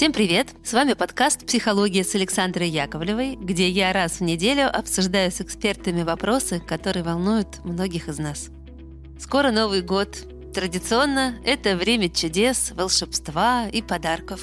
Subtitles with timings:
[0.00, 0.48] Всем привет!
[0.64, 6.04] С вами подкаст «Психология» с Александрой Яковлевой, где я раз в неделю обсуждаю с экспертами
[6.04, 8.48] вопросы, которые волнуют многих из нас.
[9.18, 10.16] Скоро Новый год.
[10.54, 14.40] Традиционно это время чудес, волшебства и подарков.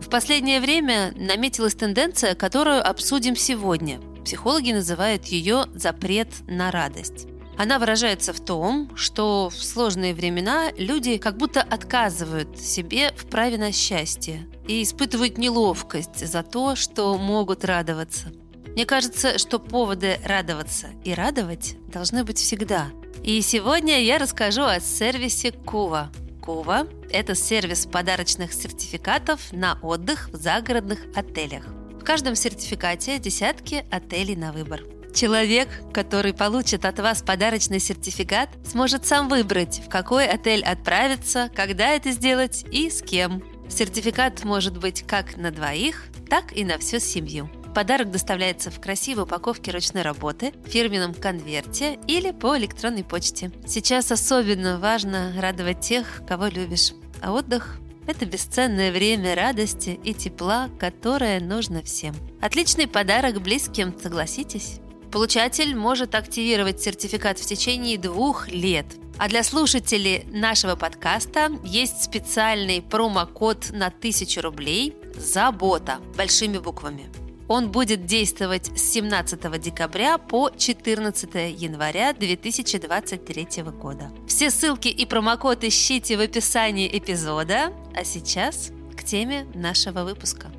[0.00, 3.98] В последнее время наметилась тенденция, которую обсудим сегодня.
[4.24, 7.26] Психологи называют ее «запрет на радость».
[7.58, 13.56] Она выражается в том, что в сложные времена люди как будто отказывают себе в праве
[13.56, 18.32] на счастье и испытывают неловкость за то, что могут радоваться.
[18.66, 22.88] Мне кажется, что поводы радоваться и радовать должны быть всегда.
[23.22, 26.10] И сегодня я расскажу о сервисе Кува.
[26.42, 31.64] Кува– это сервис подарочных сертификатов на отдых в загородных отелях.
[31.98, 34.82] В каждом сертификате десятки отелей на выбор–
[35.16, 41.92] Человек, который получит от вас подарочный сертификат, сможет сам выбрать, в какой отель отправиться, когда
[41.92, 43.42] это сделать и с кем.
[43.70, 47.48] Сертификат может быть как на двоих, так и на всю семью.
[47.74, 53.50] Подарок доставляется в красивой упаковке ручной работы, в фирменном конверте или по электронной почте.
[53.66, 56.92] Сейчас особенно важно радовать тех, кого любишь.
[57.22, 62.14] А отдых– это бесценное время радости и тепла, которое нужно всем.
[62.42, 64.80] Отличный подарок близким, согласитесь?
[65.16, 68.84] Получатель может активировать сертификат в течение двух лет.
[69.16, 77.06] А для слушателей нашего подкаста есть специальный промокод на 1000 рублей «Забота» большими буквами.
[77.48, 84.12] Он будет действовать с 17 декабря по 14 января 2023 года.
[84.28, 87.72] Все ссылки и промокод ищите в описании эпизода.
[87.94, 90.50] А сейчас к теме нашего выпуска.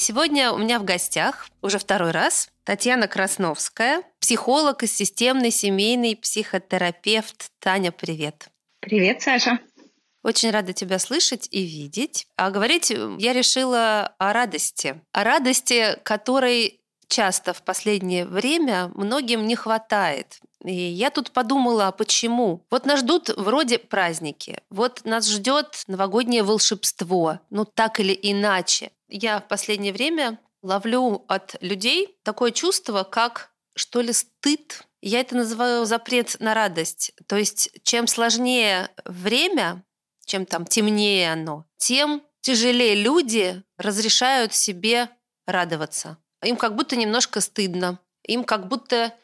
[0.00, 7.50] Сегодня у меня в гостях уже второй раз Татьяна Красновская, психолог и системный семейный психотерапевт.
[7.58, 8.48] Таня, привет.
[8.80, 9.58] Привет, Саша.
[10.22, 12.26] Очень рада тебя слышать и видеть.
[12.36, 14.98] А говорить я решила о радости.
[15.12, 20.40] О радости, которой часто в последнее время многим не хватает.
[20.64, 22.64] И я тут подумала, а почему?
[22.70, 29.40] Вот нас ждут вроде праздники, вот нас ждет новогоднее волшебство, ну так или иначе я
[29.40, 34.86] в последнее время ловлю от людей такое чувство, как что ли стыд.
[35.02, 37.12] Я это называю запрет на радость.
[37.26, 39.84] То есть чем сложнее время,
[40.26, 45.08] чем там темнее оно, тем тяжелее люди разрешают себе
[45.46, 46.18] радоваться.
[46.44, 49.14] Им как будто немножко стыдно, им как будто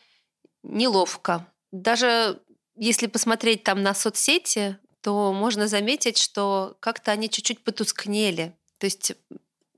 [0.62, 1.46] неловко.
[1.72, 2.40] Даже
[2.76, 8.56] если посмотреть там на соцсети, то можно заметить, что как-то они чуть-чуть потускнели.
[8.78, 9.12] То есть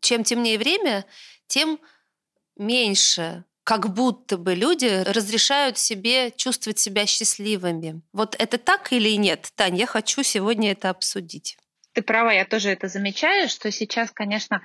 [0.01, 1.05] чем темнее время,
[1.47, 1.81] тем
[2.57, 8.01] меньше как будто бы люди разрешают себе чувствовать себя счастливыми.
[8.15, 9.51] Вот это так или нет?
[9.55, 11.59] Тань, я хочу сегодня это обсудить.
[11.93, 14.63] Ты права, я тоже это замечаю, что сейчас, конечно,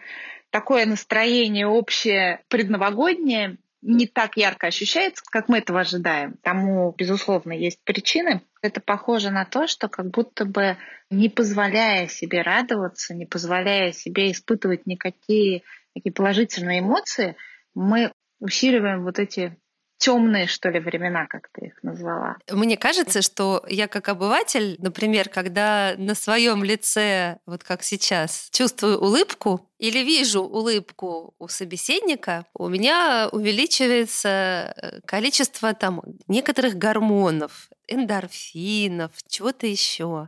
[0.52, 6.36] такое настроение общее предновогоднее не так ярко ощущается, как мы этого ожидаем.
[6.42, 8.42] Тому, безусловно, есть причины.
[8.62, 10.78] Это похоже на то, что как будто бы
[11.10, 15.64] не позволяя себе радоваться, не позволяя себе испытывать никакие
[15.94, 17.36] такие положительные эмоции,
[17.76, 19.56] мы усиливаем вот эти
[20.04, 22.36] темные, что ли, времена, как ты их назвала.
[22.52, 29.00] Мне кажется, что я как обыватель, например, когда на своем лице, вот как сейчас, чувствую
[29.00, 39.12] улыбку или вижу улыбку у собеседника, у меня увеличивается э, количество там некоторых гормонов, эндорфинов,
[39.30, 40.28] чего-то еще.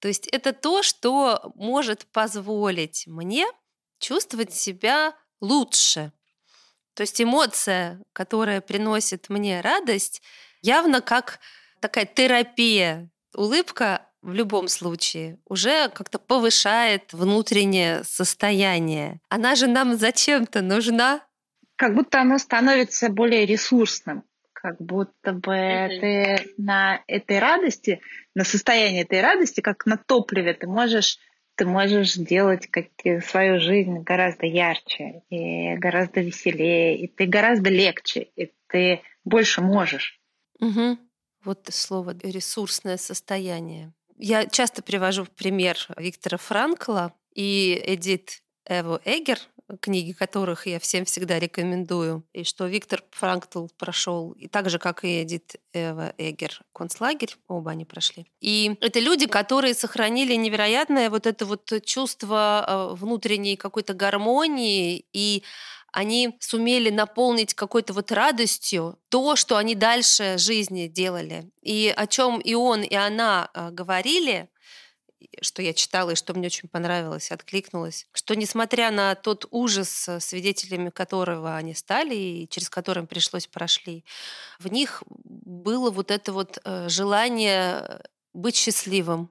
[0.00, 3.46] То есть это то, что может позволить мне
[4.00, 6.10] чувствовать себя лучше,
[6.98, 10.20] то есть эмоция, которая приносит мне радость,
[10.62, 11.38] явно как
[11.78, 13.08] такая терапия.
[13.36, 19.20] Улыбка в любом случае уже как-то повышает внутреннее состояние.
[19.28, 21.20] Она же нам зачем-то нужна.
[21.76, 24.24] Как будто оно становится более ресурсным
[24.60, 26.00] как будто бы mm-hmm.
[26.00, 28.00] ты на этой радости,
[28.34, 31.18] на состоянии этой радости, как на топливе, ты можешь
[31.58, 32.86] ты можешь делать как
[33.24, 40.20] свою жизнь гораздо ярче и гораздо веселее, и ты гораздо легче, и ты больше можешь.
[40.60, 40.98] Угу.
[41.44, 43.92] Вот слово ресурсное состояние.
[44.16, 49.38] Я часто привожу пример Виктора Франкла и Эдит Эву Эгер,
[49.80, 55.04] книги которых я всем всегда рекомендую, и что Виктор Франкл прошел, и так же, как
[55.04, 58.26] и Эдит Эва Эгер, концлагерь, оба они прошли.
[58.40, 65.42] И это люди, которые сохранили невероятное вот это вот чувство э, внутренней какой-то гармонии, и
[65.92, 71.50] они сумели наполнить какой-то вот радостью то, что они дальше жизни делали.
[71.62, 74.48] И о чем и он, и она э, говорили,
[75.40, 80.90] что я читала и что мне очень понравилось, откликнулось, что несмотря на тот ужас, свидетелями
[80.90, 84.04] которого они стали и через который им пришлось прошли,
[84.58, 88.00] в них было вот это вот э, желание
[88.32, 89.30] быть счастливым,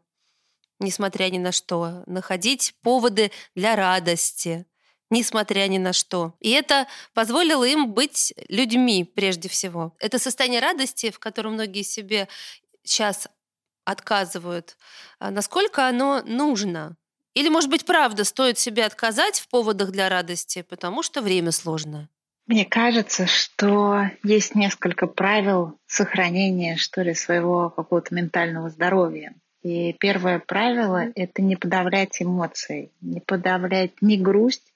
[0.80, 4.66] несмотря ни на что, находить поводы для радости,
[5.10, 6.34] несмотря ни на что.
[6.40, 9.96] И это позволило им быть людьми прежде всего.
[10.00, 12.28] Это состояние радости, в котором многие себе
[12.84, 13.28] сейчас
[13.88, 14.76] отказывают,
[15.20, 16.98] а насколько оно нужно?
[17.34, 22.10] Или, может быть, правда, стоит себе отказать в поводах для радости, потому что время сложное?
[22.48, 29.36] Мне кажется, что есть несколько правил сохранения, что ли, своего какого-то ментального здоровья.
[29.64, 34.74] И первое правило— это не подавлять эмоции, не подавлять ни грусть,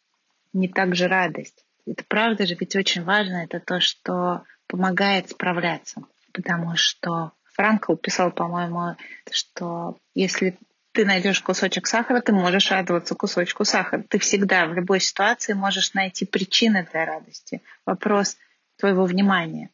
[0.53, 1.65] ни также радость.
[1.85, 6.03] Это правда же ведь очень важно, это то, что помогает справляться.
[6.33, 8.95] Потому что Франкл писал, по-моему,
[9.31, 10.57] что если
[10.93, 14.03] ты найдешь кусочек сахара, ты можешь радоваться кусочку сахара.
[14.07, 17.61] Ты всегда в любой ситуации можешь найти причины для радости.
[17.85, 18.37] Вопрос
[18.77, 19.69] твоего внимания.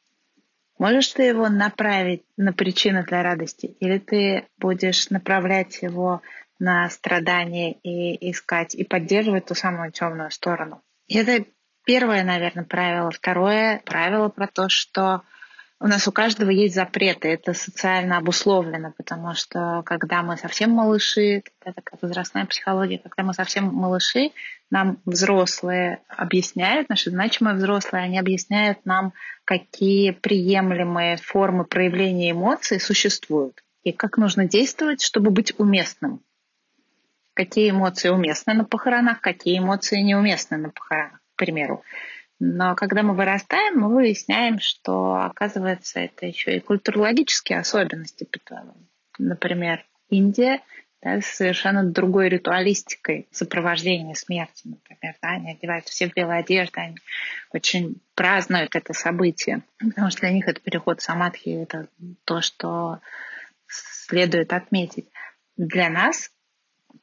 [0.78, 6.22] Можешь ты его направить на причины для радости, или ты будешь направлять его
[6.60, 10.84] на страдания и искать и поддерживать ту самую темную сторону.
[11.08, 11.46] И это
[11.84, 13.10] первое, наверное, правило.
[13.10, 15.24] Второе правило про то, что
[15.80, 21.44] у нас у каждого есть запреты, это социально обусловлено, потому что когда мы совсем малыши,
[21.62, 24.32] это такая возрастная психология, когда мы совсем малыши,
[24.72, 29.14] нам взрослые объясняют, наши значимые взрослые, они объясняют нам,
[29.46, 36.22] какие приемлемые формы проявления эмоций существуют и как нужно действовать, чтобы быть уместным.
[37.36, 41.84] Какие эмоции уместны на похоронах, какие эмоции неуместны на похоронах, к примеру.
[42.40, 48.28] Но когда мы вырастаем, мы выясняем, что, оказывается, это еще и культурологические особенности.
[49.18, 50.62] Например, Индия
[51.02, 55.16] да, с совершенно другой ритуалистикой сопровождения смерти, например.
[55.22, 56.98] Да, они одеваются все в белые одежды, они
[57.52, 61.88] очень празднуют это событие, потому что для них это переход самадхи, это
[62.26, 63.00] то, что
[63.68, 65.08] следует отметить.
[65.56, 66.32] Для нас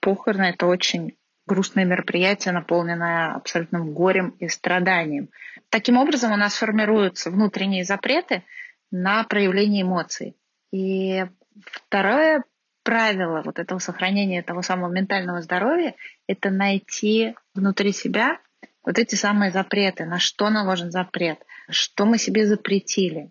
[0.01, 5.29] похороны— это очень грустное мероприятие, наполненное абсолютным горем и страданием.
[5.69, 8.43] Таким образом, у нас формируются внутренние запреты
[8.91, 10.37] на проявление эмоций.
[10.73, 11.27] И
[11.67, 12.45] второе
[12.83, 15.95] правило вот этого сохранения того самого ментального здоровья—
[16.27, 18.39] это найти внутри себя
[18.85, 21.39] вот эти самые запреты, на что наложен запрет,
[21.71, 23.31] что мы себе запретили,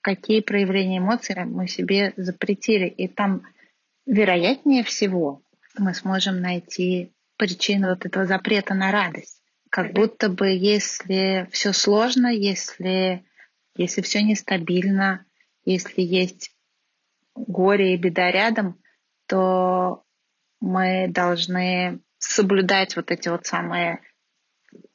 [0.00, 2.86] какие проявления эмоций мы себе запретили.
[2.86, 3.42] И там,
[4.06, 5.42] вероятнее всего,
[5.78, 9.42] мы сможем найти причину вот этого запрета на радость.
[9.70, 13.24] Как будто бы если все сложно, если,
[13.76, 15.24] если все нестабильно,
[15.64, 16.52] если есть
[17.34, 18.80] горе и беда рядом,
[19.26, 20.04] то
[20.60, 24.00] мы должны соблюдать вот эти вот самые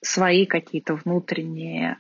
[0.01, 1.97] свои какие-то внутренние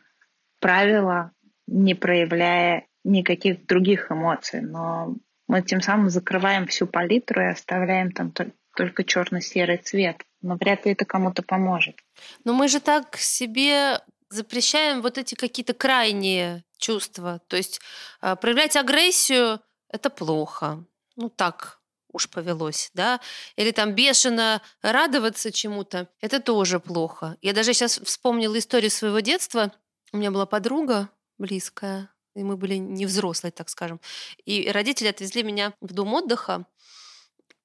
[0.59, 1.31] правила,
[1.67, 4.61] не проявляя никаких других эмоций.
[4.61, 5.15] Но
[5.47, 8.31] мы тем самым закрываем всю палитру и оставляем там
[8.75, 10.23] только черно-серый цвет.
[10.41, 11.95] Но вряд ли это кому-то поможет.
[12.43, 17.41] Но мы же так себе запрещаем вот эти какие-то крайние чувства.
[17.47, 17.79] То есть
[18.21, 19.59] э, проявлять агрессию—
[19.89, 20.83] это плохо.
[21.15, 21.79] Ну так
[22.11, 23.19] уж повелось, да?
[23.55, 27.37] Или там бешено радоваться чему-то— это тоже плохо.
[27.41, 29.71] Я даже сейчас вспомнила историю своего детства.
[30.11, 33.99] У меня была подруга близкая, и мы были не взрослые, так скажем.
[34.45, 36.65] И родители отвезли меня в дом отдыха,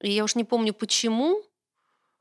[0.01, 1.43] и я уж не помню почему.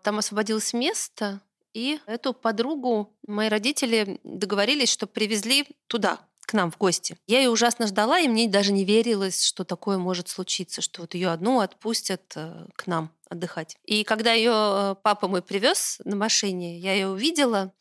[0.03, 1.41] Там освободилось место,
[1.75, 7.19] и эту подругу мои родители договорились, что привезли туда, к нам в гости.
[7.27, 11.15] Я ее ужасно ждала, и мне даже не верилось, что такое может случиться, что вот
[11.15, 13.77] ее одну отпустят э, к нам отдыхать.
[13.85, 17.75] И когда ее э, папа мой привез на машине, я ее увидела,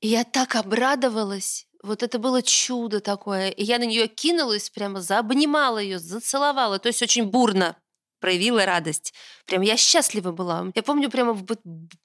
[0.00, 1.68] и я так обрадовалась.
[1.84, 3.50] Вот это было чудо такое.
[3.50, 6.80] И я на нее кинулась, прямо заобнимала ее, зацеловала.
[6.80, 7.76] То есть очень бурно
[8.20, 9.14] проявила радость.
[9.46, 10.70] Прям я счастлива была.
[10.74, 11.44] Я помню прямо в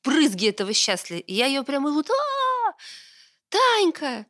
[0.04, 1.18] брызги этого счастья.
[1.18, 2.74] И я ее прямо вот, а
[3.50, 4.26] Танька!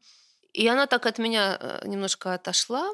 [0.54, 2.94] И она так от меня э, немножко отошла,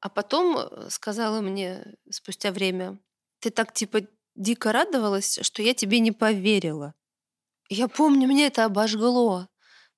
[0.00, 2.98] а потом э, сказала мне спустя время,
[3.40, 4.00] ты так типа
[4.34, 6.94] дико радовалась, что я тебе не поверила.
[7.68, 9.48] Я помню, мне это обожгло,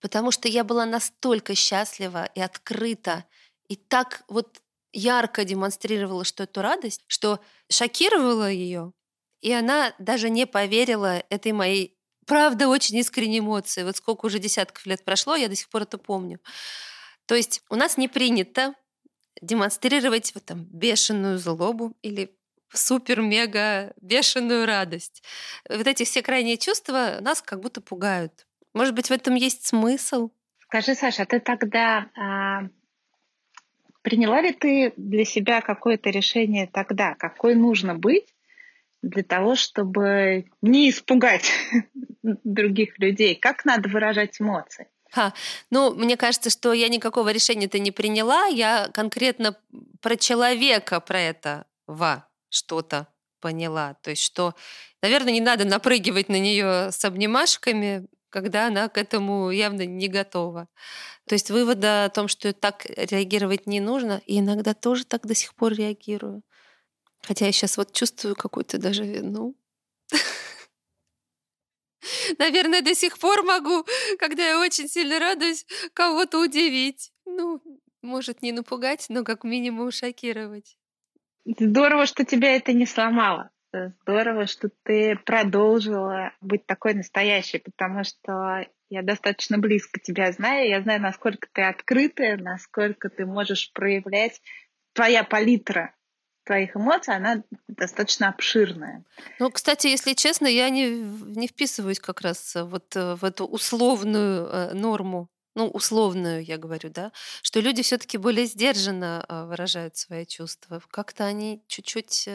[0.01, 3.25] потому что я была настолько счастлива и открыта,
[3.69, 4.61] и так вот
[4.93, 8.93] ярко демонстрировала, что эту радость, что шокировала ее,
[9.41, 13.83] и она даже не поверила этой моей, правда, очень искренней эмоции.
[13.83, 16.41] Вот сколько уже десятков лет прошло, я до сих пор это помню.
[17.27, 18.75] То есть у нас не принято
[19.41, 22.37] демонстрировать вот там бешеную злобу или
[22.73, 25.23] супер-мега бешеную радость.
[25.69, 28.47] Вот эти все крайние чувства нас как будто пугают.
[28.75, 30.31] Может быть, в этом есть смысл?
[30.59, 32.69] Скажи, Саша, а ты тогда а,
[34.03, 38.35] приняла ли ты для себя какое-то решение тогда, какой нужно быть
[39.03, 41.53] для того, чтобы не испугать
[42.23, 43.35] других людей?
[43.35, 44.89] Как надо выражать эмоции?
[45.11, 45.35] Ха.
[45.71, 48.47] Ну, мне кажется, что я никакого решения-то не приняла.
[48.47, 49.57] Я конкретно
[50.01, 53.09] про человека, про это ва что-то
[53.41, 53.95] поняла.
[54.03, 54.55] То есть, что,
[55.03, 60.69] наверное, не надо напрыгивать на нее с обнимашками, когда она к этому явно не готова.
[61.27, 65.35] То есть вывода о том, что так реагировать не нужно, и иногда тоже так до
[65.35, 66.43] сих пор реагирую.
[67.23, 69.55] Хотя я сейчас вот чувствую какую-то даже вину.
[72.39, 73.85] Наверное, до сих пор могу,
[74.19, 77.13] когда я очень сильно радуюсь, кого-то удивить.
[77.27, 77.61] Ну,
[78.03, 80.79] может, не напугать, но как минимум шокировать.
[81.45, 83.51] Здорово, что тебя это не сломало.
[83.73, 90.83] Здорово, что ты продолжила быть такой настоящей, потому что я достаточно близко тебя знаю, я
[90.83, 94.41] знаю, насколько ты открытая, насколько ты можешь проявлять
[94.93, 95.95] твоя палитра
[96.45, 99.05] твоих эмоций, она достаточно обширная.
[99.39, 104.47] Ну, кстати, если честно, я не, не вписываюсь как раз вот э, в эту условную
[104.47, 107.13] э, норму ну, условную, я говорю, да,
[107.43, 110.83] что люди все-таки более сдержанно э, выражают свои чувства.
[110.91, 112.29] Как-то они чуть-чуть...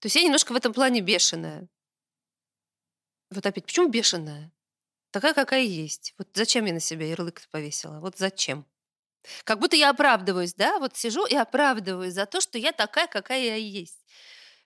[0.00, 1.68] То есть я немножко в этом плане бешеная.
[3.30, 4.52] Вот опять, почему бешеная?
[5.10, 6.14] Такая, какая есть.
[6.18, 8.00] Вот зачем я на себя ярлык повесила?
[8.00, 8.66] Вот зачем?
[9.44, 10.78] Как будто я оправдываюсь, да?
[10.78, 14.04] Вот сижу и оправдываюсь за то, что я такая, какая я есть.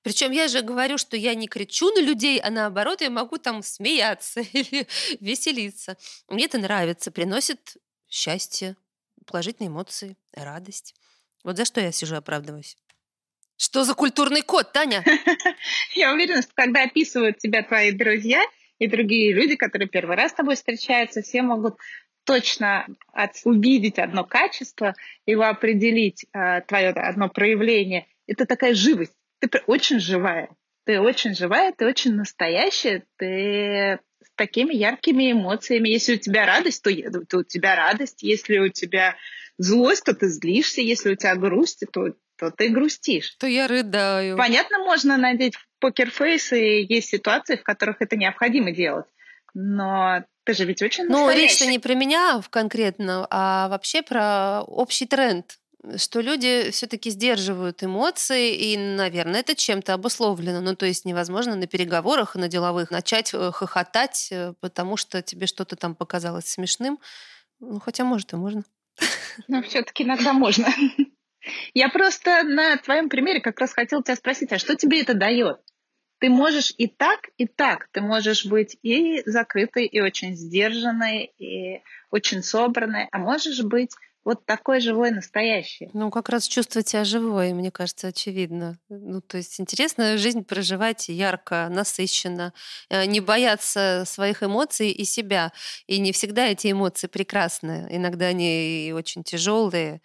[0.03, 3.63] Причем я же говорю, что я не кричу на людей, а наоборот, я могу там
[3.63, 4.87] смеяться или
[5.21, 5.97] веселиться.
[6.29, 7.77] Мне это нравится, приносит
[8.09, 8.77] счастье,
[9.27, 10.95] положительные эмоции, радость.
[11.45, 12.77] Вот за что я сижу оправдываюсь.
[13.63, 15.05] Что за культурный код, Таня?
[15.95, 18.43] Я уверена, что когда описывают тебя твои друзья
[18.79, 21.77] и другие люди, которые первый раз с тобой встречаются, все могут
[22.25, 22.87] точно
[23.45, 24.95] увидеть одно качество,
[25.27, 28.07] его определить, э, твое одно проявление.
[28.27, 29.13] Это такая живость.
[29.41, 30.49] Ты очень живая.
[30.87, 35.91] Ты очень живая, ты очень настоящая, ты с такими яркими эмоциями.
[35.91, 36.91] Если у тебя радость, то,
[37.27, 38.23] то у тебя радость.
[38.23, 39.17] Если у тебя
[39.59, 40.81] злость, то ты злишься.
[40.81, 43.37] Если у тебя грусть, то, то ты грустишь.
[43.39, 44.37] То я рыдаю.
[44.37, 49.05] Понятно, можно надеть покерфейс, и есть ситуации, в которых это необходимо делать.
[49.53, 55.07] Но ты же ведь очень Ну, речь-то не про меня конкретно, а вообще про общий
[55.07, 55.59] тренд
[55.97, 60.61] что люди все-таки сдерживают эмоции, и, наверное, это чем-то обусловлено.
[60.61, 65.47] Ну, то есть невозможно на переговорах, на деловых начать э, хохотать, э, потому что тебе
[65.47, 66.99] что-то там показалось смешным.
[67.61, 68.63] Ну, хотя, может, и можно.
[69.49, 70.69] Но все-таки иногда можно.
[71.75, 75.61] Я просто на твоем примере как раз хотела тебя спросить, а что тебе это дает?
[76.21, 77.89] ты можешь и так, и так.
[77.93, 83.91] Ты можешь быть и закрытой, и очень сдержанной, и очень собранной, а можешь быть
[84.23, 85.89] вот такой живой, настоящий.
[85.95, 88.79] Ну, как раз чувствовать себя живой, мне кажется, очевидно.
[88.91, 92.53] Ну, то есть интересно жизнь проживать ярко, насыщенно,
[92.91, 95.53] э, не бояться своих эмоций и себя.
[95.87, 97.87] И не всегда эти эмоции прекрасны.
[97.89, 100.03] Иногда они очень тяжелые,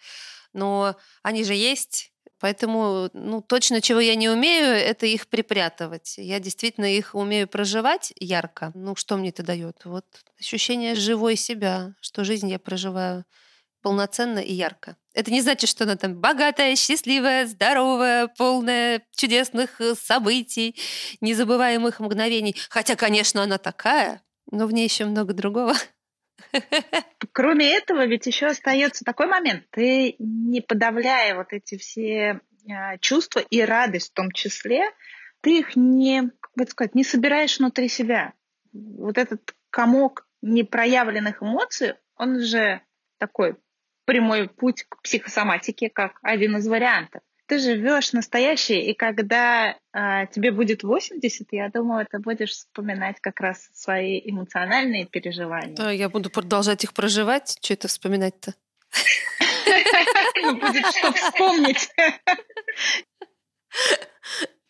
[0.56, 6.14] но они же есть, Поэтому, ну, точно чего я не умею, это их припрятывать.
[6.18, 8.72] Я действительно их умею проживать ярко.
[8.74, 9.84] Ну, что мне это дает?
[9.84, 10.04] Вот
[10.38, 13.24] ощущение живой себя, что жизнь я проживаю
[13.80, 14.96] полноценно и ярко.
[15.14, 20.76] Это не значит, что она там богатая, счастливая, здоровая, полная чудесных э, событий,
[21.20, 22.54] незабываемых мгновений.
[22.68, 25.74] Хотя, конечно, она такая, но в ней еще много другого.
[27.32, 29.64] Кроме этого, ведь еще остается такой момент.
[29.70, 34.90] Ты не подавляя вот эти все а, чувства и радость в том числе,
[35.40, 38.32] ты их не, как бы сказать, не собираешь внутри себя.
[38.72, 42.80] Вот этот комок непроявленных эмоций, он же
[43.18, 43.56] такой
[44.04, 50.50] прямой путь к психосоматике, как один из вариантов ты живешь настоящее, и когда э, тебе
[50.50, 55.76] будет 80, я думаю, ты будешь вспоминать как раз свои эмоциональные переживания.
[55.76, 57.56] Да, я буду продолжать их проживать.
[57.62, 58.54] Что это вспоминать-то?
[60.60, 61.88] Будет что вспомнить.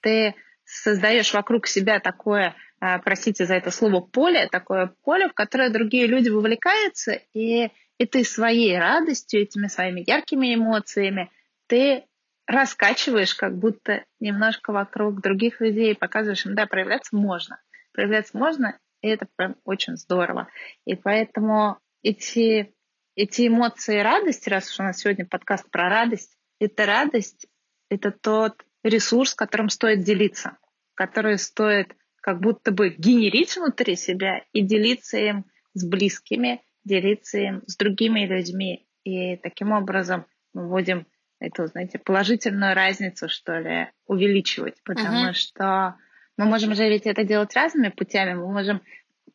[0.01, 5.71] Ты создаешь вокруг себя такое, а, простите за это слово, поле, такое поле, в которое
[5.71, 11.31] другие люди вовлекаются, и, и ты своей радостью, этими своими яркими эмоциями,
[11.67, 12.05] ты
[12.47, 17.61] раскачиваешь как будто немножко вокруг других людей, показываешь им, да, проявляться можно.
[17.93, 20.49] Проявляться можно, и это прям очень здорово.
[20.85, 22.75] И поэтому эти,
[23.15, 27.47] эти эмоции радости, раз уж у нас сегодня подкаст про радость, это радость,
[27.89, 30.59] это тот ресурс, которым стоит делиться,
[30.95, 37.63] который стоит как будто бы генерить внутри себя и делиться им с близкими, делиться им
[37.67, 38.89] с другими людьми.
[39.05, 41.07] И таким образом мы будем
[41.39, 45.33] эту, знаете, положительную разницу, что ли, увеличивать, потому uh-huh.
[45.33, 45.97] что
[46.37, 48.35] мы можем же ведь это делать разными путями.
[48.35, 48.83] Мы можем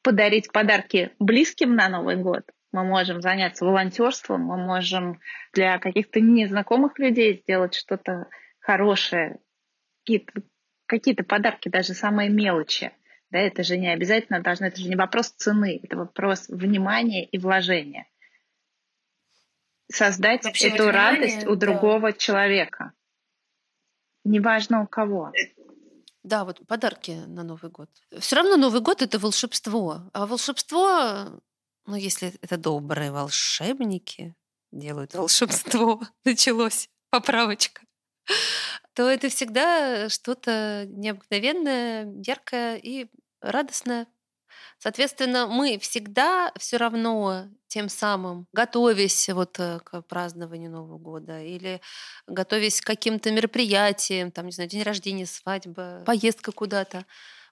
[0.02, 5.20] подарить подарки близким на Новый год, мы можем заняться волонтерством, мы можем
[5.54, 8.28] для каких-то незнакомых людей сделать что-то
[8.60, 9.40] хорошее,
[10.04, 10.42] какие-то
[10.86, 12.92] какие подарки, даже самые мелочи.
[13.30, 17.38] Да, это же не обязательно должно, это же не вопрос цены, это вопрос внимания и
[17.38, 18.08] вложения.
[19.92, 22.18] Создать Вообще, эту внимание, радость у другого да.
[22.18, 22.94] человека.
[24.24, 25.32] Неважно у кого.
[26.24, 27.90] Да, вот подарки на Новый год.
[28.20, 30.10] Все равно Новый год это волшебство.
[30.14, 31.42] А волшебство
[31.86, 34.36] ну, если это добрые волшебники
[34.72, 37.82] делают волшебство, началось, поправочка,
[38.94, 43.08] то это всегда что-то необыкновенное, яркое и
[43.42, 44.08] радостное.
[44.80, 51.82] Соответственно, мы всегда все равно тем самым, готовясь вот э, к празднованию Нового года или
[52.28, 57.06] готовясь к каким-то мероприятиям, там, не знаю, день рождения, свадьба, поездка куда-то,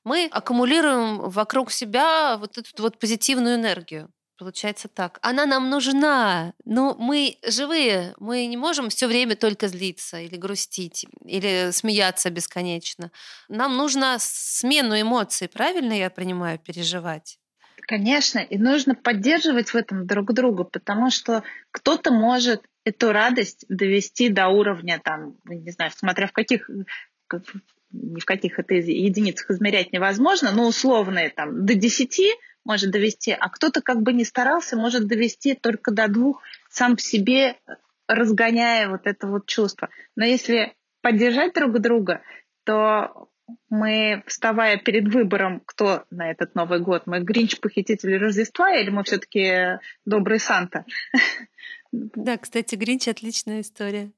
[0.04, 4.12] мы аккумулируем вокруг себя вот эту вот позитивную энергию.
[4.40, 5.20] Получается так.
[5.22, 6.54] Она нам нужна.
[6.64, 8.14] Но мы живые.
[8.20, 13.12] Мы не можем все время только злиться или грустить, или смеяться бесконечно.
[13.50, 17.38] Нам нужно смену эмоций, правильно я понимаю, переживать?
[17.82, 24.30] Конечно, и нужно поддерживать в этом друг друга, потому что кто-то может эту радость довести
[24.30, 26.70] до уровня, там, не знаю, смотря в каких
[27.92, 32.22] ни в каких это единицах измерять невозможно, но условные там до 10,
[32.70, 37.02] может довести, а кто-то как бы не старался, может довести только до двух, сам в
[37.02, 37.58] себе
[38.08, 39.90] разгоняя вот это вот чувство.
[40.16, 42.22] Но если поддержать друг друга,
[42.66, 43.28] то
[43.72, 49.04] мы, вставая перед выбором, кто на этот Новый год, мы Гринч, похититель Рождества, или мы
[49.04, 50.86] все-таки добрый Санта?
[51.92, 54.12] Да, кстати, Гринч отличная история.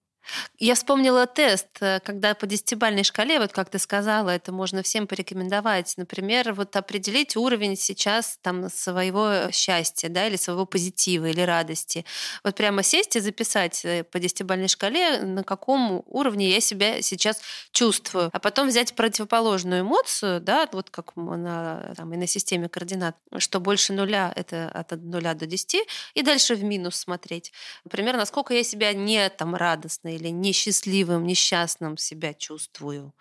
[0.59, 5.07] Я вспомнила тест, э, когда по десятибальной шкале, вот как ты сказала, это можно всем
[5.07, 5.93] порекомендовать.
[5.97, 12.05] Например, вот определить уровень сейчас там своего счастья, да, или своего позитива, или радости.
[12.43, 17.41] Вот прямо сесть и записать э, по десятибальной шкале, на каком уровне я себя сейчас
[17.71, 18.29] чувствую.
[18.31, 23.59] А потом взять противоположную эмоцию, да, вот как на, там, и на системе координат, что
[23.59, 25.81] больше нуля— это от нуля до десяти,
[26.13, 27.51] и дальше в минус смотреть.
[27.83, 33.13] Например, насколько я себя не там радостно или несчастливым, несчастным себя чувствую.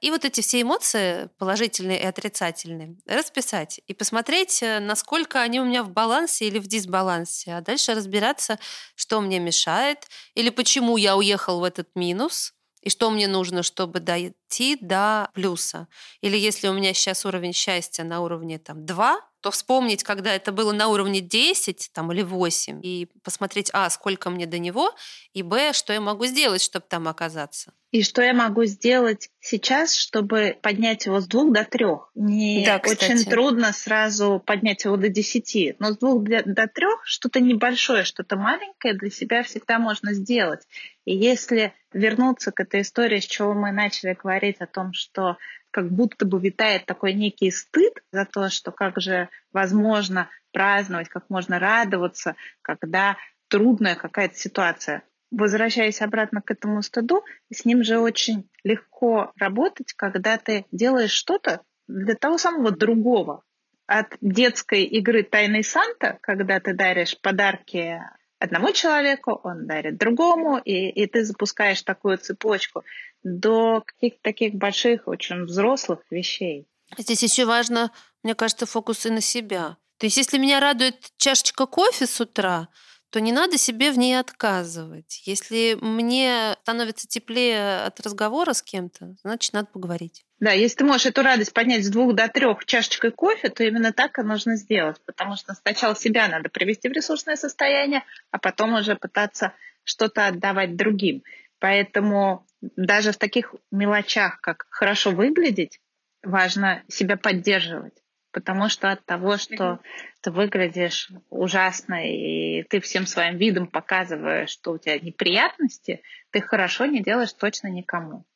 [0.00, 5.64] И вот эти все эмоции, положительные и отрицательные, расписать и посмотреть, э, насколько они у
[5.64, 8.58] меня в балансе или в дисбалансе, а дальше разбираться,
[8.94, 12.54] что мне мешает или почему я уехал в этот минус,
[12.86, 15.88] и что мне нужно, чтобы дойти до плюса.
[16.20, 20.52] Или если у меня сейчас уровень счастья на уровне там, 2, то вспомнить, когда это
[20.52, 24.94] было на уровне 10 там, или 8, и посмотреть, а, сколько мне до него,
[25.32, 27.72] и, б, что я могу сделать, чтобы там оказаться.
[27.92, 32.10] И что я могу сделать сейчас, чтобы поднять его с двух до трех?
[32.14, 37.40] Мне да, очень трудно сразу поднять его до десяти, но с двух до трех что-то
[37.40, 40.60] небольшое, что-то маленькое для себя всегда можно сделать.
[41.04, 45.38] И если вернуться к этой истории, с чего мы начали говорить о том, что
[45.70, 51.28] как будто бы витает такой некий стыд за то, что как же возможно праздновать, как
[51.28, 53.16] можно радоваться, когда
[53.48, 55.02] трудная какая-то ситуация.
[55.30, 61.62] Возвращаясь обратно к этому стыду, с ним же очень легко работать, когда ты делаешь что-то
[61.88, 63.42] для того самого другого.
[63.86, 68.00] От детской игры «Тайный Санта», когда ты даришь подарки
[68.38, 72.84] одному человеку, он дарит другому, и, и ты запускаешь такую цепочку
[73.26, 76.68] до каких-то таких больших, очень взрослых вещей.
[76.96, 77.90] Здесь еще важно,
[78.22, 79.76] мне кажется, фокусы на себя.
[79.98, 82.68] То есть, если меня радует чашечка кофе с утра,
[83.10, 85.22] то не надо себе в ней отказывать.
[85.24, 90.24] Если мне становится теплее от разговора с кем-то, значит, надо поговорить.
[90.38, 93.92] Да, если ты можешь эту радость поднять с двух до трех чашечкой кофе, то именно
[93.92, 98.74] так и нужно сделать, потому что сначала себя надо привести в ресурсное состояние, а потом
[98.74, 101.24] уже пытаться что-то отдавать другим.
[101.58, 105.80] Поэтому даже в таких мелочах, как хорошо выглядеть,
[106.22, 108.02] важно себя поддерживать
[108.36, 109.80] потому что от того, что
[110.20, 116.84] ты выглядишь ужасно, и ты всем своим видом показываешь, что у тебя неприятности, ты хорошо
[116.84, 118.26] не делаешь точно никому.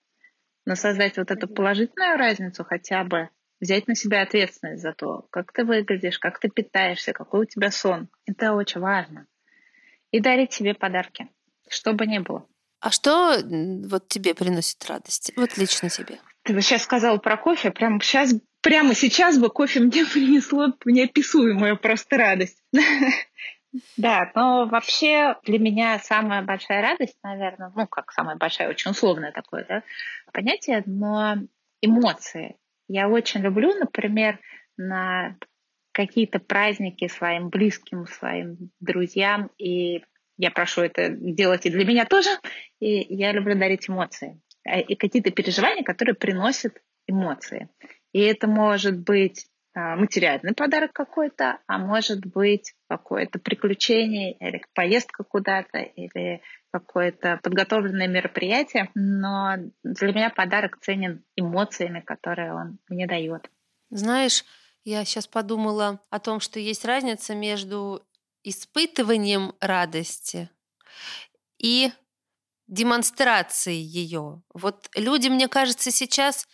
[0.65, 3.29] Но создать вот эту положительную разницу хотя бы,
[3.61, 7.71] взять на себя ответственность за то, как ты выглядишь, как ты питаешься, какой у тебя
[7.71, 9.27] сон, это очень важно.
[10.13, 11.29] И дарить себе подарки,
[11.69, 12.47] что бы ни было.
[12.81, 15.33] А что вот тебе приносит радость?
[15.37, 16.19] Вот лично тебе.
[16.45, 21.79] Ты бы сейчас сказала про кофе, прямо сейчас, прямо сейчас бы кофе мне принесло неописуемую
[21.79, 22.63] просто радость.
[23.97, 29.31] Да, но вообще для меня самая большая радость, наверное, ну как самая большая, очень условное
[29.31, 29.85] такое да,
[30.33, 31.37] понятие, но
[31.81, 32.57] эмоции.
[32.89, 34.41] Я очень люблю, например,
[34.77, 35.37] на
[35.93, 40.03] какие-то праздники своим близким, своим друзьям, и
[40.41, 42.31] я прошу это делать и для меня тоже,
[42.81, 44.41] и я люблю дарить эмоции.
[44.67, 47.69] Э, и какие-то переживания, которые приносят эмоции.
[48.13, 55.25] И это может быть а, материальный подарок какой-то, а может быть какое-то приключение или поездка
[55.25, 56.41] куда-то, или
[56.73, 58.91] какое-то подготовленное мероприятие.
[58.95, 63.51] Но для меня подарок ценен эмоциями, которые он мне дает.
[63.91, 64.45] Знаешь,
[64.85, 68.03] я сейчас подумала о том, что есть разница между
[68.43, 70.51] испытыванием радости
[71.59, 71.93] и
[72.67, 74.43] демонстрации ее.
[74.55, 76.47] Вот люди, мне кажется, сейчас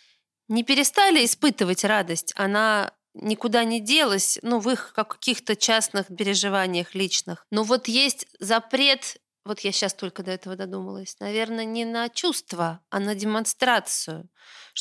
[0.47, 7.45] не перестали испытывать радость, она никуда не делась, ну, в их каких-то частных переживаниях личных.
[7.51, 12.81] Но вот есть запрет, вот я сейчас только до этого додумалась, наверное, не на чувство,
[12.89, 14.29] а на демонстрацию.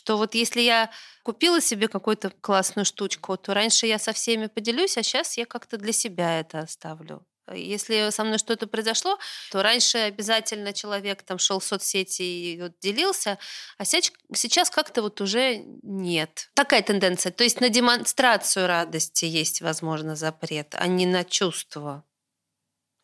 [0.07, 0.88] Что вот если я
[1.25, 5.79] купила себе какую-то классную штучку, то раньше я со всеми поделюсь, а сейчас я как-то
[5.79, 7.27] для себя это оставлю.
[7.53, 9.19] Если со мной что-то произошло,
[9.51, 13.37] то раньше обязательно человек там шел в соцсети и вот делился,
[13.79, 16.51] а сейчас как-то вот уже нет.
[16.55, 17.33] Такая тенденция.
[17.33, 22.05] То есть на демонстрацию радости есть, возможно, запрет, а не на чувство.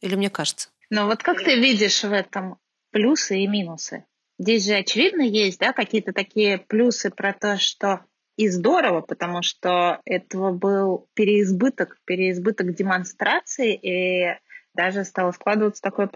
[0.03, 0.69] Или мне кажется?
[0.89, 2.61] Но вот как ты видишь в этом
[2.93, 4.05] плюсы и минусы?
[4.39, 8.05] Здесь же очевидно есть, да, какие-то такие плюсы про то, что
[8.37, 14.39] и здорово, потому что этого был переизбыток, переизбыток демонстрации, и
[14.75, 16.09] даже стало складываться такое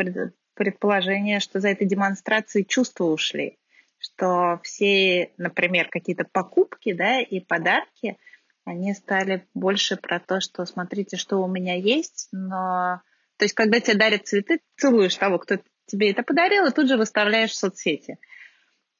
[0.54, 3.58] предположение, что за этой демонстрацией чувства ушли,
[3.98, 8.16] что все, например, какие-то покупки да, и подарки,
[8.64, 13.00] они стали больше про то, что смотрите, что у меня есть, но...
[13.38, 16.96] То есть, когда тебе дарят цветы, целуешь того, кто тебе это подарил, и тут же
[16.96, 18.18] выставляешь в соцсети.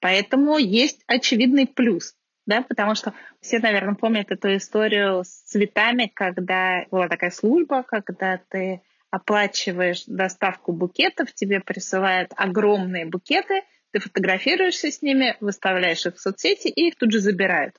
[0.00, 2.14] Поэтому есть очевидный плюс
[2.46, 8.40] да, потому что все, наверное, помнят эту историю с цветами, когда была такая служба, когда
[8.48, 16.20] ты оплачиваешь доставку букетов, тебе присылают огромные букеты, ты фотографируешься с ними, выставляешь их в
[16.20, 17.76] соцсети и их тут же забирают.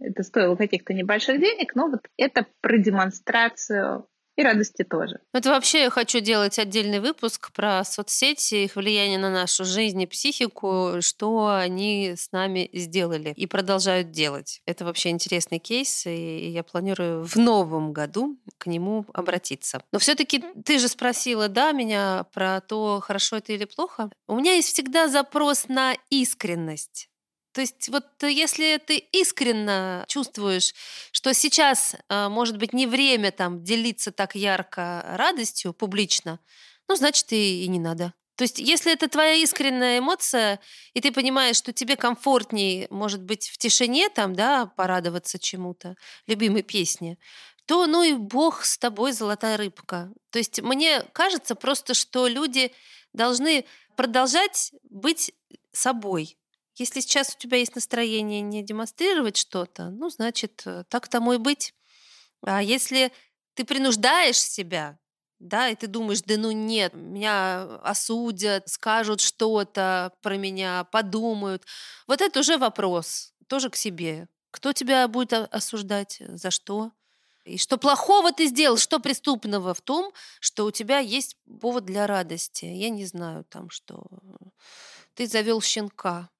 [0.00, 5.20] Это стоило каких-то небольших денег, но вот это про демонстрацию и радости тоже.
[5.32, 10.06] Это вообще я хочу делать отдельный выпуск про соцсети, их влияние на нашу жизнь и
[10.06, 14.60] психику, что они с нами сделали и продолжают делать.
[14.66, 19.82] Это вообще интересный кейс, и я планирую в новом году к нему обратиться.
[19.92, 24.10] Но все-таки ты же спросила, да, меня про то, хорошо это или плохо.
[24.26, 27.08] У меня есть всегда запрос на искренность.
[27.54, 30.74] То есть вот э, если ты искренне чувствуешь,
[31.12, 36.40] что сейчас, э, может быть, не время там делиться так ярко радостью публично,
[36.88, 38.12] ну, значит, и, и не надо.
[38.34, 40.58] То есть, если это твоя искренняя эмоция,
[40.94, 45.94] и ты понимаешь, что тебе комфортнее, может быть, в тишине там, да, порадоваться чему-то,
[46.26, 47.18] любимой песне,
[47.66, 50.12] то, ну и Бог с тобой, золотая рыбка.
[50.30, 52.72] То есть, мне кажется просто, что люди
[53.12, 53.64] должны
[53.94, 55.32] продолжать быть
[55.70, 56.36] собой,
[56.76, 61.38] если сейчас у тебя есть настроение не демонстрировать что-то, ну, значит, э, так тому и
[61.38, 61.74] быть.
[62.42, 63.12] А если
[63.54, 64.98] ты принуждаешь себя,
[65.38, 71.64] да, и ты думаешь, да ну нет, меня осудят, скажут что-то про меня, подумают.
[72.06, 74.28] Вот это уже вопрос тоже к себе.
[74.50, 76.22] Кто тебя будет осуждать?
[76.28, 76.92] За что?
[77.44, 82.06] И что плохого ты сделал, что преступного в том, что у тебя есть повод для
[82.06, 82.64] радости.
[82.64, 84.06] Я не знаю там, что
[85.14, 86.30] ты завел щенка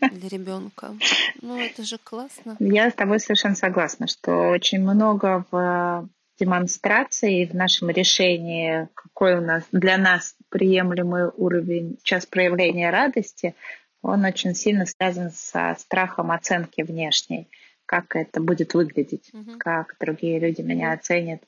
[0.00, 0.94] для ребенка.
[1.40, 2.56] Ну, это же классно.
[2.58, 6.08] Я с тобой совершенно согласна, что очень много в
[6.38, 13.54] демонстрации, в нашем решении, какой у нас для нас приемлемый уровень час проявления радости,
[14.02, 17.48] он очень сильно связан со страхом оценки внешней,
[17.86, 19.58] как это будет выглядеть, угу.
[19.58, 21.42] как другие люди меня оценят,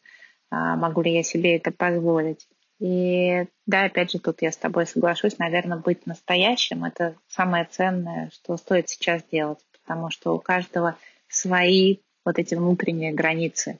[0.50, 2.48] а, могу ли я себе это позволить.
[2.80, 8.30] И да, опять же, тут я с тобой соглашусь, наверное, быть настоящим— это самое ценное,
[8.32, 10.96] что стоит сейчас делать, потому что у каждого
[11.28, 13.78] свои вот эти внутренние границы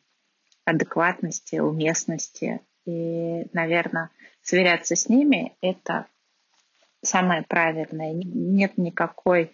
[0.67, 2.61] адекватности, уместности.
[2.85, 4.11] И, наверное,
[4.43, 6.07] сверяться с ними— это
[7.03, 8.13] самое правильное.
[8.13, 9.51] Нет никакой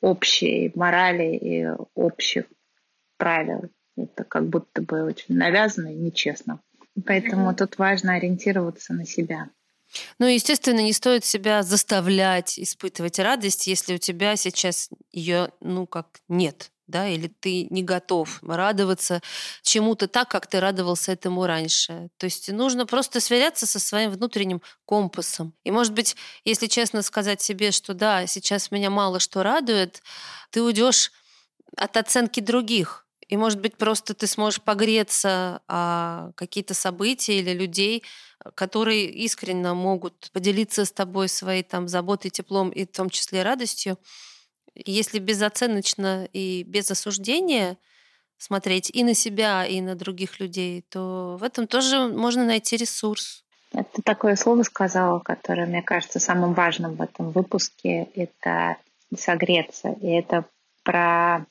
[0.00, 2.46] общей морали и общих
[3.16, 3.70] правил.
[3.96, 6.60] Это как будто бы очень навязано и нечестно.
[7.06, 7.56] Поэтому mm-hmm.
[7.56, 9.48] тут важно ориентироваться на себя.
[10.18, 16.20] Ну, естественно, не стоит себя заставлять испытывать радость, если у тебя сейчас ее, ну, как
[16.28, 19.22] нет да, или ты не готов радоваться
[19.62, 22.10] чему-то так, как ты радовался этому раньше.
[22.18, 25.54] То есть нужно просто сверяться со своим внутренним компасом.
[25.64, 30.02] И, может быть, если честно сказать себе, что да, сейчас меня мало что радует,
[30.50, 31.12] ты уйдешь
[31.76, 33.01] от оценки других.
[33.32, 38.04] И, может быть, просто ты сможешь погреться о какие-то события или людей,
[38.54, 43.96] которые искренне могут поделиться с тобой своей там заботой, теплом и в том числе радостью.
[44.74, 47.78] Если безоценочно и без осуждения
[48.36, 53.44] смотреть и на себя, и на других людей, то в этом тоже можно найти ресурс.
[53.72, 58.08] Это такое слово сказала, которое, мне кажется, самым важным в этом выпуске.
[58.14, 58.76] Это
[59.16, 59.96] согреться.
[60.02, 60.44] И это
[60.82, 61.46] про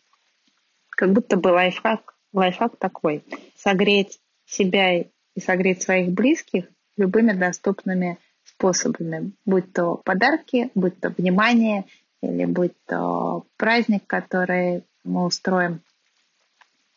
[1.02, 3.26] как будто бы лайфхак, лайфхак такой.
[3.56, 9.32] Согреть себя и согреть своих близких любыми доступными способами.
[9.44, 11.86] Будь то подарки, будь то внимание
[12.22, 15.82] или будь то праздник, который мы устроим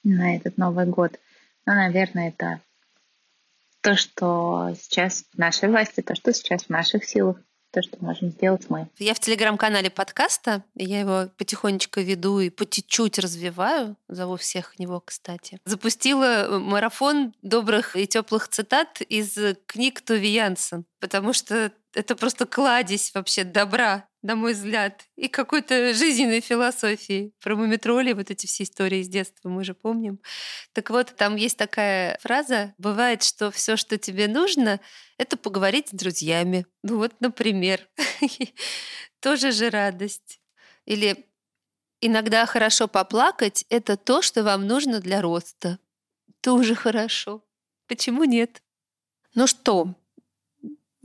[0.02, 1.18] на этот Новый год.
[1.64, 2.60] Ну, наверное, это
[3.80, 7.38] то, что сейчас в нашей власти, то, что сейчас в наших силах
[7.74, 8.88] то, что можем сделать мы.
[8.98, 14.78] Я в телеграм-канале подкаста, я его потихонечку веду и по чуть-чуть развиваю, зову всех в
[14.78, 15.58] него, кстати.
[15.64, 22.46] Запустила э, марафон добрых и теплых цитат из книг Туви Янсен, потому что это просто
[22.46, 27.34] кладезь вообще добра на мой взгляд, и какой-то жизненной философии.
[27.42, 30.18] Про мумитроли, вот эти все истории из детства мы же помним.
[30.72, 34.80] Так вот, там есть такая фраза, бывает, что все, что тебе нужно,
[35.18, 36.64] это поговорить с друзьями.
[36.82, 37.86] Ну вот, например,
[39.20, 40.40] тоже же радость.
[40.86, 41.26] Или
[42.00, 45.78] иногда хорошо поплакать— это то, что вам нужно для роста.
[46.40, 47.44] Тоже хорошо.
[47.88, 48.62] Почему нет?
[49.34, 49.94] Ну что,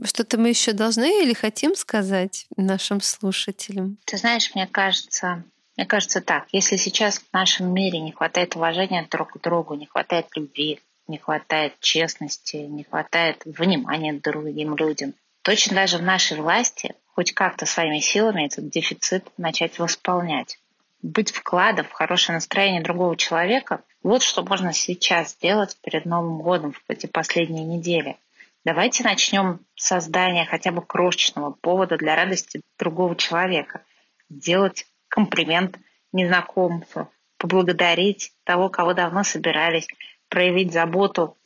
[0.03, 3.97] что-то мы еще должны или хотим сказать нашим слушателям?
[4.05, 5.43] Ты знаешь, мне кажется,
[5.75, 9.85] мне кажется так, если сейчас в нашем мире не хватает уважения друг к другу, не
[9.85, 16.37] хватает любви, не хватает честности, не хватает внимания другим людям, то очень даже в нашей
[16.37, 20.59] власти хоть как-то своими силами этот дефицит начать восполнять.
[21.01, 26.71] Быть вкладом в хорошее настроение другого человека– вот что можно сейчас сделать перед Новым годом
[26.71, 28.15] в эти последние недели–
[28.65, 33.85] Давайте начнем с создания хотя бы крошечного повода для радости другого человека.
[34.29, 35.79] Сделать комплимент
[36.11, 39.87] незнакомцу, поблагодарить того, кого давно собирались,
[40.27, 41.37] проявить заботу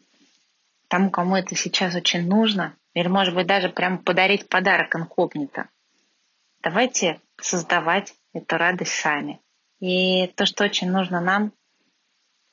[0.88, 5.70] тому, кому это сейчас очень нужно, или, может быть, даже прямо подарить подарок инкогнито.
[6.62, 9.40] Давайте создавать эту радость сами.
[9.80, 11.52] И то, что очень нужно нам,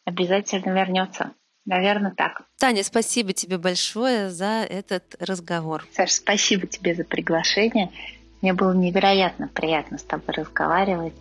[0.04, 1.34] обязательно вернется.
[1.66, 2.42] Наверное, так.
[2.58, 5.86] Таня, спасибо тебе большое за этот разговор.
[5.92, 7.90] Саша, спасибо тебе за приглашение.
[8.42, 11.14] Мне было невероятно приятно с тобой разговаривать.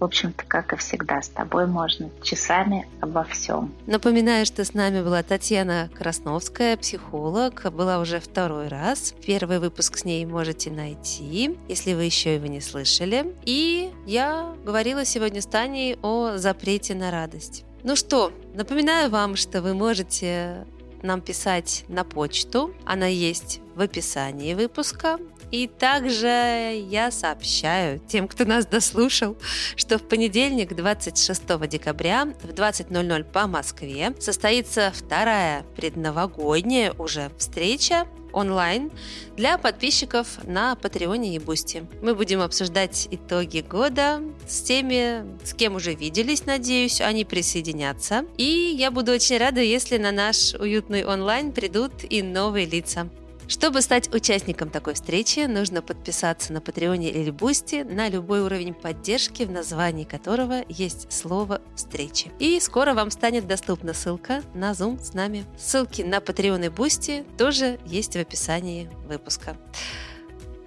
[0.00, 3.72] В общем-то, как и всегда, с тобой можно часами обо всем.
[3.86, 7.70] Напоминаю, что с нами была Татьяна Красновская, психолог.
[7.72, 9.14] Была уже второй раз.
[9.24, 13.32] Первый выпуск с ней можете найти, если вы еще его не слышали.
[13.44, 17.64] И я говорила сегодня с Таней о запрете на радость.
[17.84, 20.66] Ну что, напоминаю вам, что вы можете
[21.02, 22.72] нам писать на почту.
[22.84, 25.18] Она есть в описании выпуска.
[25.52, 29.36] И также я сообщаю тем, кто нас дослушал,
[29.76, 38.90] что в понедельник, 26 декабря в 20.00 по Москве состоится вторая предновогодняя уже встреча онлайн
[39.36, 41.84] для подписчиков на Патреоне и Бусти.
[42.00, 48.24] Мы будем обсуждать итоги года с теми, с кем уже виделись, надеюсь, они присоединятся.
[48.38, 53.10] И я буду очень рада, если на наш уютный онлайн придут и новые лица.
[53.52, 58.72] Чтобы стать участником такой встречи, нужно подписаться на Patreon е или Boosty на любой уровень
[58.72, 62.32] поддержки, в названии которого есть слово «встречи».
[62.38, 65.44] И скоро вам станет доступна ссылка на Zoom с нами.
[65.58, 69.54] Ссылки на Patreon и Boosty тоже есть в описании выпуска.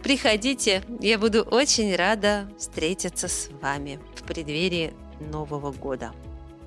[0.04, 6.14] Приходите, я буду очень рада встретиться с вами в преддверии Нового года.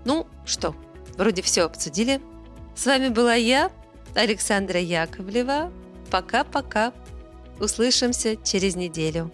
[0.04, 0.74] Ну что,
[1.16, 2.20] вроде все обсудили.
[2.74, 3.70] С вами была я,
[4.16, 5.70] Александра Яковлева,
[6.10, 6.92] Пока-пока.
[7.60, 9.30] Услышимся через неделю.